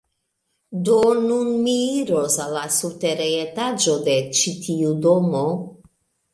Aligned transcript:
Do, 0.87 0.95
nun 1.25 1.51
mi 1.65 1.75
iros 1.99 2.39
al 2.47 2.57
la 2.57 2.65
subtera 2.79 3.29
etaĝo 3.45 3.97
de 4.11 4.19
ĉi 4.41 4.57
tiu 4.67 4.99
domo 5.09 5.47